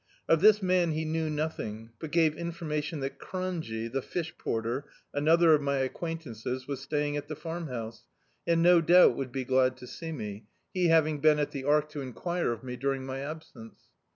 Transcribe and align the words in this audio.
Of 0.27 0.41
this 0.41 0.63
man 0.63 0.93
he 0.93 1.05
knew 1.05 1.29
nothing, 1.29 1.91
but 1.99 2.09
gave 2.09 2.33
information 2.35 3.01
that 3.01 3.19
"Cronje," 3.19 3.87
the 3.91 4.01
fish 4.01 4.33
porter, 4.35 4.85
another 5.13 5.53
of 5.53 5.61
my 5.61 5.77
acquaintances, 5.77 6.67
was 6.67 6.79
staying 6.81 7.17
at 7.17 7.27
the 7.27 7.35
Farmhouse, 7.35 8.03
and 8.47 8.63
no 8.63 8.81
doubt 8.81 9.15
would 9.15 9.31
be 9.31 9.45
glad 9.45 9.77
to 9.77 9.85
see 9.85 10.11
me, 10.11 10.15
[2«) 10.15 10.17
D,i.i,dt, 10.17 10.33
Google 10.33 10.41
The 10.41 10.53
Farmhouse 10.55 10.69
he 10.73 10.87
having 10.87 11.19
been 11.19 11.37
at 11.39 11.51
the 11.51 11.63
Ark 11.65 11.89
to 11.89 12.01
enquire 12.01 12.51
of 12.51 12.63
me 12.63 12.75
during 12.77 13.05
my 13.05 13.19
absence. 13.19 13.81